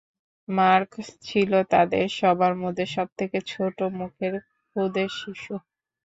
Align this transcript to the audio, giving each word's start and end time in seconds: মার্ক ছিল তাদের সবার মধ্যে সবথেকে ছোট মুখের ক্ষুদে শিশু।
মার্ক 0.47 0.91
ছিল 1.23 1.51
তাদের 1.73 2.05
সবার 2.19 2.53
মধ্যে 2.63 2.85
সবথেকে 2.95 3.37
ছোট 3.51 3.77
মুখের 3.97 4.33
ক্ষুদে 4.69 5.05
শিশু। 5.19 5.53